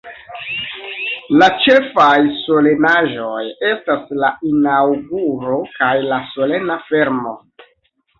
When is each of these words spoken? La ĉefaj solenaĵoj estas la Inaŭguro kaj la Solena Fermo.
La 1.41 1.47
ĉefaj 1.65 2.13
solenaĵoj 2.37 3.43
estas 3.73 4.07
la 4.23 4.31
Inaŭguro 4.53 5.59
kaj 5.77 5.91
la 6.07 6.19
Solena 6.31 6.79
Fermo. 6.89 7.35